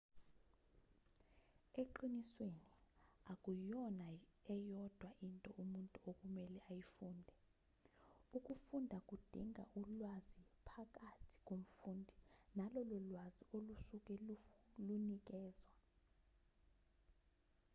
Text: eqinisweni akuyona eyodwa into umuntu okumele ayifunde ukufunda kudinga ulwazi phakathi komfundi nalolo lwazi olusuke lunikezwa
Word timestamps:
eqinisweni 1.81 2.65
akuyona 3.31 4.05
eyodwa 4.53 5.09
into 5.27 5.49
umuntu 5.63 5.97
okumele 6.11 6.59
ayifunde 6.69 7.33
ukufunda 8.37 8.97
kudinga 9.07 9.63
ulwazi 9.79 10.41
phakathi 10.67 11.35
komfundi 11.47 12.15
nalolo 12.57 12.95
lwazi 13.07 13.43
olusuke 13.55 14.13
lunikezwa 14.87 15.75